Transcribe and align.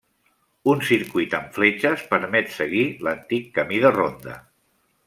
Un 0.71 0.79
circuit 0.87 1.35
amb 1.41 1.53
fletxes 1.59 2.07
permet 2.15 2.51
seguir 2.57 2.89
l'antic 3.09 3.55
camí 3.61 3.85
de 3.87 3.95
ronda. 4.01 4.43